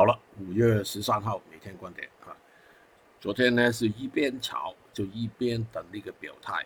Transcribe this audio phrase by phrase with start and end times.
[0.00, 2.34] 好了，五月十三号每天观点啊。
[3.20, 6.64] 昨天呢是一边炒就一边等那个表态，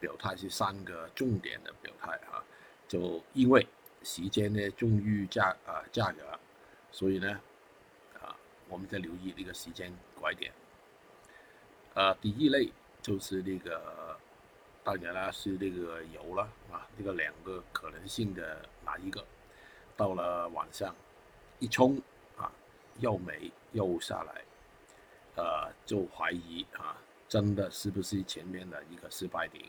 [0.00, 2.42] 表态是三个重点的表态啊。
[2.88, 3.64] 就因为
[4.02, 6.36] 时间呢终于价啊价格，
[6.90, 7.40] 所以呢
[8.20, 8.34] 啊
[8.68, 10.52] 我们在留意那个时间拐点。
[11.94, 14.18] 呃，第一类就是那个
[14.82, 19.24] 当然啦是那个油了啊，这个两个可能性的哪一个，
[19.96, 20.92] 到了晚上
[21.60, 21.96] 一冲。
[23.00, 24.42] 又没又下来，
[25.36, 26.96] 呃，就怀疑啊，
[27.28, 29.64] 真的是不是前面的一个失败点？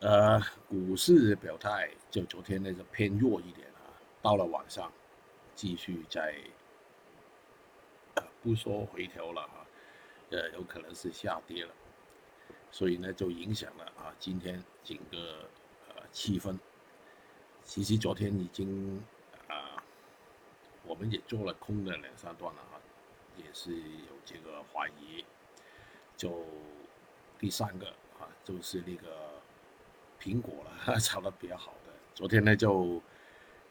[0.00, 4.92] 呃，股市表态就昨天那个偏弱一点啊，到了晚上
[5.54, 6.34] 继续在
[8.42, 9.66] 不说回调了哈，
[10.30, 11.72] 呃，有可能是下跌了，
[12.70, 15.48] 所以呢就影响了啊今天整个
[15.88, 16.58] 呃气氛。
[17.62, 19.02] 其实昨天已经。
[20.88, 22.80] 我们也做了空的两三段了啊，
[23.36, 25.22] 也是有这个怀疑。
[26.16, 26.44] 就
[27.38, 29.30] 第三个啊，就是那个
[30.18, 31.92] 苹果了，炒的比较好的。
[32.14, 33.00] 昨天呢就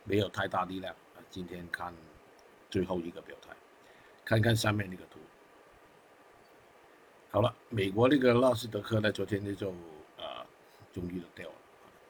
[0.04, 1.20] 没有太大力量啊。
[1.30, 1.94] 今天看
[2.70, 3.50] 最后一个表态，
[4.24, 5.20] 看看下面那个图。
[7.32, 9.72] 好了，美国那个纳斯达克呢，昨天呢就
[10.18, 10.46] 呃
[10.94, 11.56] 终于的掉了，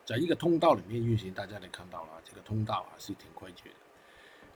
[0.05, 3.75] 在一个通道里面运行，大家能看到了，这个通道还是挺规矩的。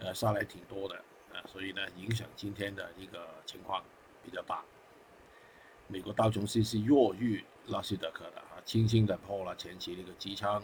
[0.03, 0.99] 呃，下来挺多的，
[1.31, 3.83] 呃，所以呢，影响今天的一个情况
[4.23, 4.63] 比较大。
[5.87, 10.63] 美国道琼斯是弱于纳斯达克的啊，轻轻的破了前期那个支撑，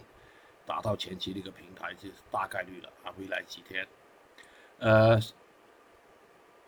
[0.66, 3.86] 达到前期那个平台是大概率了啊，未来几天，
[4.80, 5.20] 呃，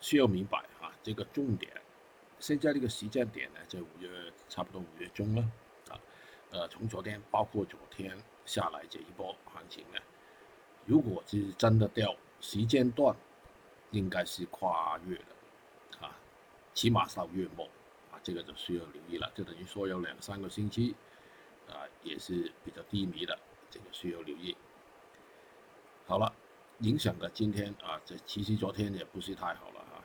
[0.00, 1.72] 需要明白啊，这个重点，
[2.38, 4.08] 现在这个时间点呢，在五月
[4.48, 5.42] 差不多五月中了
[5.88, 5.98] 啊，
[6.50, 10.00] 呃，从昨天包括昨天下来这一波行情呢，
[10.86, 12.14] 如果是真的掉。
[12.40, 13.14] 时间段
[13.90, 16.16] 应该是跨越的，啊，
[16.72, 17.66] 起码到月末，
[18.10, 19.30] 啊，这个就需要留意了。
[19.34, 20.94] 就等于说有两三个星期，
[21.68, 23.38] 啊，也是比较低迷的，
[23.70, 24.56] 这个需要留意。
[26.06, 26.32] 好了，
[26.78, 30.00] 影响的今天啊，这其实昨天也不是太好了啊，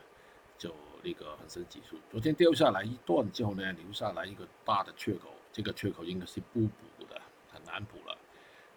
[0.58, 7.18] 就那个恒生指数昨天掉下来一段之后呢，留下来一个大的缺口，这个缺口应该是不补的，
[7.50, 8.18] 很难补了。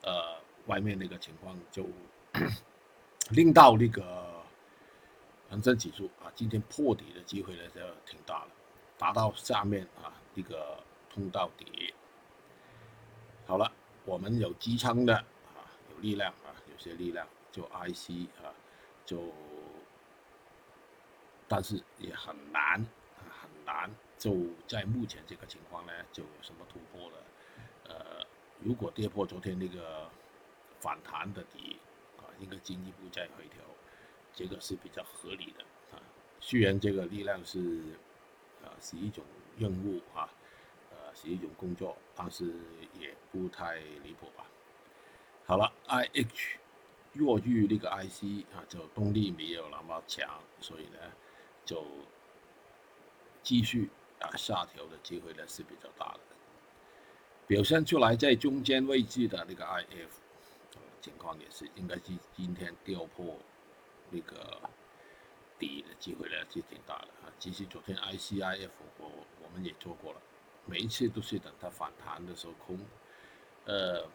[0.03, 1.86] 呃，外面那个情况就。
[3.30, 4.28] 令到那个
[5.50, 8.52] 恒生指数啊，今天破底的机会呢就挺大了，
[8.98, 11.94] 达到下面啊一个通道底。
[13.46, 13.72] 好了，
[14.06, 18.50] 我们有支撑的啊，有力量啊，有些力量就 IC 啊，
[19.06, 19.32] 就
[21.48, 22.84] 但是也很难
[23.42, 24.36] 很难，就
[24.68, 27.18] 在目前这个情况呢，就有什么突破了？
[27.90, 28.26] 呃，
[28.60, 30.10] 如果跌破昨天那个
[30.80, 31.80] 反弹的底。
[32.40, 33.64] 应该进一步再回调，
[34.34, 35.64] 这个是比较合理的
[35.96, 36.02] 啊。
[36.40, 37.60] 虽然这个力量是
[38.64, 39.24] 啊是一种
[39.58, 40.30] 任务啊，
[40.92, 42.54] 呃是一种工作，但是
[43.00, 44.46] 也不太离谱吧。
[45.46, 46.58] 好了，I H
[47.14, 51.00] 弱于那个 I C 啊，就动力没有那么强，所以呢
[51.66, 51.84] 就
[53.44, 53.90] 继续
[54.20, 56.20] 啊下调的机会呢是比较大的。
[57.48, 60.22] 表现出来在中间位置的那个 I F。
[61.09, 62.03] 情况也是，应该是
[62.36, 63.36] 今天掉破
[64.12, 64.62] 那个
[65.58, 67.34] 底的机会呢，是挺大的啊。
[67.40, 69.09] 其实昨天 ICIF 我
[69.42, 70.22] 我们也做过了，
[70.68, 72.80] 每一次都是等它反弹的时候空，
[73.66, 74.08] 呃，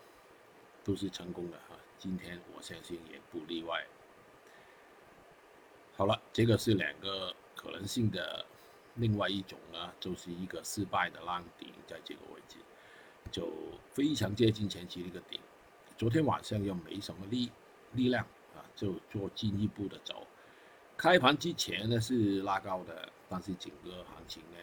[0.84, 1.74] 都是成功的哈。
[1.98, 3.84] 今天我相信也不例外。
[5.96, 8.46] 好了，这个是两个可能性的，
[8.94, 12.58] 另外一种呢，就是一个失败的浪顶在这个位置，
[13.32, 13.48] 就
[13.90, 15.40] 非常接近前期的一个顶。
[15.96, 17.50] 昨天晚上又没什么力
[17.92, 18.24] 力量
[18.54, 20.26] 啊，就做进一步的走。
[20.96, 24.58] 开盘之前呢是拉高的，但是整个行情呢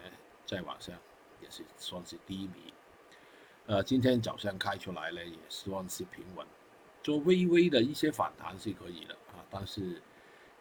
[0.46, 0.94] 在晚上
[1.42, 2.74] 也是算是低迷。
[3.68, 6.46] 呃，今天早上开出来呢也算是平稳，
[7.02, 10.02] 做微微的一些反弹是可以的啊，但是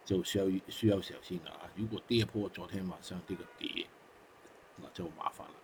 [0.05, 1.69] 就需要需要小心了啊。
[1.75, 3.87] 如果跌破昨天晚上这个底，
[4.77, 5.55] 那就麻烦了。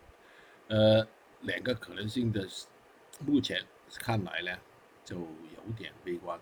[0.68, 1.08] 呃，
[1.42, 2.48] 两个可能性的，
[3.20, 3.64] 目前
[3.94, 4.58] 看来呢。
[5.06, 6.36] 就有点悲观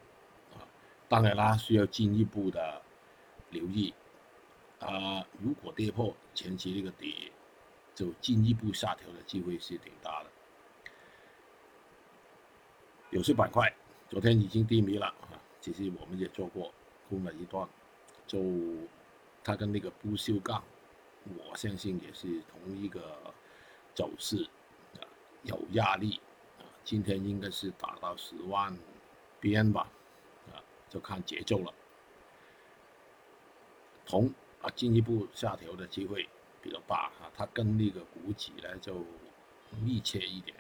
[0.55, 0.65] 啊，
[1.07, 2.81] 当然啦，需要进一步的
[3.51, 3.93] 留意
[4.81, 5.23] 啊。
[5.39, 7.31] 如果跌破前期那个底，
[7.95, 10.31] 就进一步下调的机会是挺大的。
[13.11, 13.71] 有些板块
[14.09, 16.73] 昨天已经低迷了啊，其实我们也做过
[17.11, 17.69] 空了一段，
[18.27, 18.41] 就
[19.45, 20.65] 它跟那个不锈钢，
[21.37, 23.33] 我相信也是同一个
[23.95, 24.49] 走势，
[25.43, 26.19] 有压力。
[26.85, 28.77] 今天应该是达到十万
[29.41, 29.89] 边吧，
[30.53, 30.61] 啊，
[30.91, 31.73] 就看节奏了。
[34.07, 36.29] 铜啊进一步下调的机会
[36.61, 39.05] 比较大啊，它跟那个股指呢就
[39.83, 40.55] 密切一点。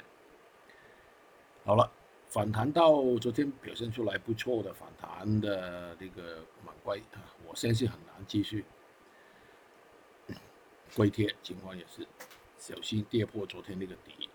[1.65, 1.93] 好了，
[2.29, 8.65] 反弹到昨天表现出来不错的反弹的那个满归啊，我相信很难继续。
[10.97, 12.07] 硅贴情况也是，
[12.59, 14.29] 小心跌破昨天那个底。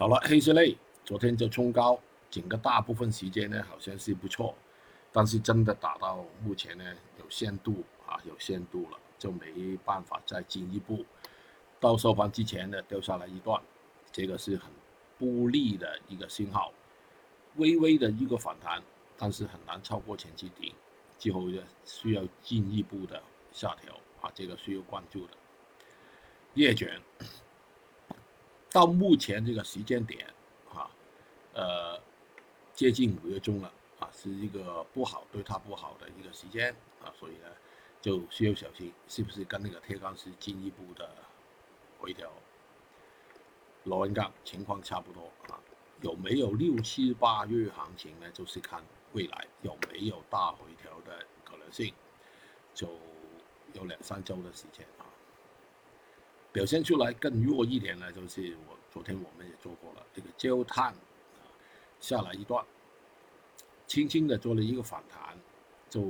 [0.00, 0.74] 好了，黑色类
[1.04, 2.00] 昨天就冲高，
[2.30, 4.54] 整个大部分时间呢好像是不错，
[5.12, 6.84] 但是真的打到目前呢
[7.18, 11.04] 有限度啊，有限度了，就没办法再进一步。
[11.78, 13.60] 到收盘之前呢掉下来一段，
[14.10, 14.70] 这个是很
[15.18, 16.72] 不利的一个信号，
[17.56, 18.82] 微微的一个反弹，
[19.18, 20.72] 但是很难超过前期顶，
[21.18, 23.92] 之后呢需要进一步的下调
[24.22, 25.32] 啊，这个需要关注的。
[26.54, 26.98] 夜卷。
[28.72, 30.26] 到目前这个时间点，
[30.68, 30.90] 哈，
[31.54, 32.00] 呃，
[32.72, 36.72] 接近五月中了，啊，是一个不好对它不好的一个时间，
[37.02, 37.48] 啊，所以呢，
[38.00, 41.10] 就需要小心，是不是跟那个铁钢石进一步的
[41.98, 42.30] 回调？
[43.84, 45.58] 螺纹钢情况差不多啊，
[46.02, 48.30] 有没有六七八月行情呢？
[48.32, 48.84] 就是看
[49.14, 51.92] 未来有没有大回调的可能性，
[52.72, 52.86] 就
[53.72, 54.86] 有两三周的时间。
[56.52, 61.46] 表现出来更弱一点呢，就是我昨天我们也做过了，这个焦炭啊
[62.00, 62.64] 下来一段，
[63.86, 65.38] 轻轻的做了一个反弹，
[65.88, 66.02] 就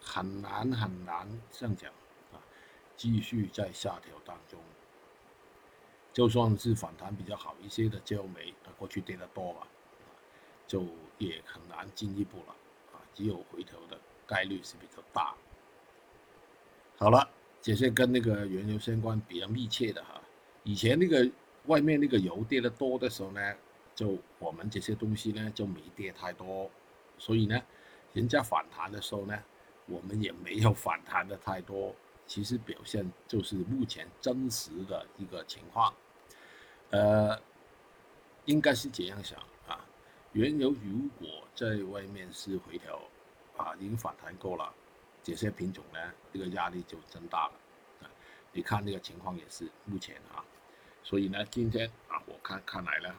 [0.00, 1.90] 很难很难上涨
[2.32, 2.38] 啊，
[2.96, 4.60] 继续在下调当中。
[6.12, 9.66] 就算是反弹比较好一些的焦煤啊，过去跌得多吧，
[10.68, 10.86] 就
[11.18, 12.54] 也很难进一步了
[12.92, 15.34] 啊，只有回头的概率是比较大。
[16.98, 17.28] 好了。
[17.62, 20.20] 这些跟那个原油相关比较密切的哈，
[20.64, 21.30] 以前那个
[21.66, 23.54] 外面那个油跌的多的时候呢，
[23.94, 26.68] 就我们这些东西呢就没跌太多，
[27.18, 27.62] 所以呢，
[28.12, 29.38] 人家反弹的时候呢，
[29.86, 31.94] 我们也没有反弹的太多。
[32.26, 35.92] 其实表现就是目前真实的一个情况，
[36.90, 37.38] 呃，
[38.44, 39.38] 应该是这样想
[39.68, 39.84] 啊，
[40.32, 43.00] 原油如果在外面是回调，
[43.56, 44.72] 啊，已经反弹够了。
[45.24, 47.52] 这些品种呢，这个压力就增大了
[48.02, 48.10] 啊！
[48.52, 50.44] 你看这个情况也是目前啊，
[51.04, 53.14] 所以呢，今天啊，我看看来呢，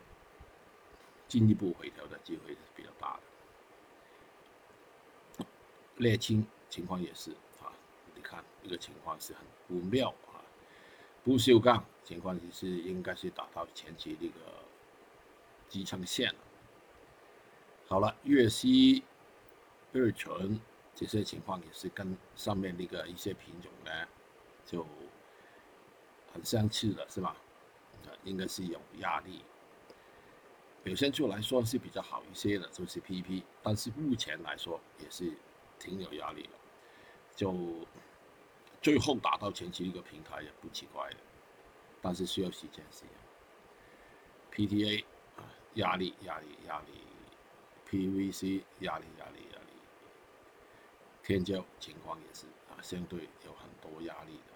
[1.29, 3.17] 进一步回调的机会是比较大
[5.37, 5.45] 的。
[5.97, 7.71] 沥青情况也是啊，
[8.13, 10.43] 你看这个情况是很不妙啊。
[11.23, 14.33] 不锈钢情况也是应该是达到前期这个
[15.69, 16.39] 支撑线了。
[17.87, 19.03] 好了，粤西
[19.93, 20.59] 二醇。
[20.95, 23.91] 这些情况也是跟上面那个一些品种呢，
[24.65, 24.85] 就
[26.31, 27.35] 很相似的，是吧？
[28.23, 29.43] 应该是有压力，
[30.83, 35.33] 表现出来说是比较好一些的，就是 PP，但是目前来说也是
[35.79, 36.49] 挺有压力的，
[37.35, 37.53] 就
[38.81, 41.17] 最后达到前期一个平台也不奇怪的，
[42.01, 43.09] 但是需要时间时间。
[44.51, 45.03] PTA
[45.37, 45.43] 啊，
[45.73, 46.85] 压力压力压力
[47.89, 49.39] ，PVC 压力压力。
[51.25, 54.53] 天胶情况也是啊，相对有很多压力的。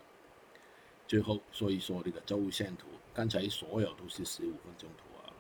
[1.08, 5.32] 最后说一说这个周线图，刚才所有都是十五分钟图啊。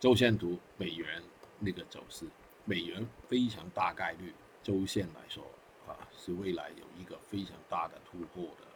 [0.00, 1.22] 周线图美元
[1.60, 2.26] 那个走势，
[2.64, 4.34] 美元非常大概率
[4.64, 5.44] 周线来说
[5.86, 8.66] 啊，是未来有一个非常大的突破的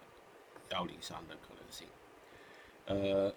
[0.70, 1.88] 幺零三的可能性。
[2.86, 3.34] 呃，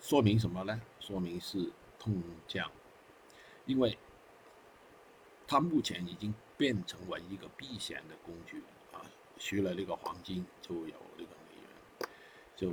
[0.00, 0.80] 说明什么呢？
[1.00, 2.70] 说明是通降，
[3.64, 3.98] 因为
[5.48, 6.32] 它目前已经。
[6.56, 9.00] 变成为一个避险的工具啊，
[9.38, 12.08] 除了那个黄金，就有那个美元，
[12.56, 12.72] 就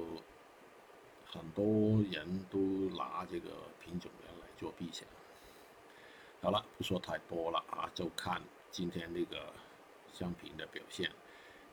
[1.26, 2.60] 很多人都
[2.96, 3.50] 拿这个
[3.84, 5.08] 品种元来做避险。
[6.42, 9.54] 好了，不说太多了啊，就看今天那个
[10.14, 11.12] 商品的表现。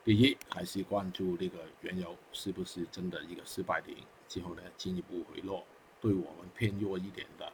[0.03, 3.97] 第一，还是关注那个原油是不是真的一个失败点，
[4.29, 5.65] 之后呢进一步回落，
[6.01, 7.47] 对我们偏弱一点的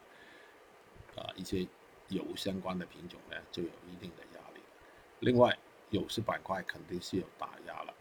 [1.16, 1.66] 啊一些
[2.08, 4.60] 油相关的品种呢，就有一定的压力。
[5.20, 5.56] 另外，
[5.90, 7.94] 有色板块肯定是有打压了，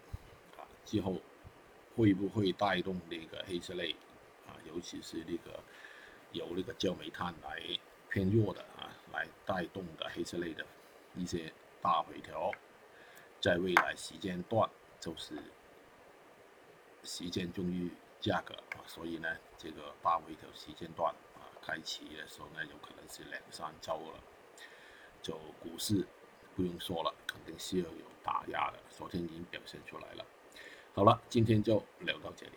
[0.58, 1.20] 啊，之后
[1.96, 3.96] 会不会带动那个黑色类，
[4.48, 5.60] 啊，尤其是那个
[6.32, 7.62] 由那个焦煤炭来
[8.10, 10.66] 偏弱的啊，来带动的黑色类的
[11.16, 12.52] 一些大回调，
[13.40, 14.70] 在未来时间段
[15.00, 15.36] 就是
[17.04, 21.14] 时间重于价格啊，所以呢，这个大回调时间段
[21.66, 24.20] 开启的时候呢，有可能是两三周了，
[25.22, 26.06] 就股市。
[26.56, 28.80] 不用说了，肯定是要有打压的。
[28.90, 30.26] 昨天已经表现出来了。
[30.94, 32.54] 好了，今天就聊到这里。